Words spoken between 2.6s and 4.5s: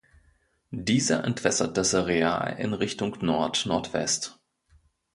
Richtung Nordnordwest.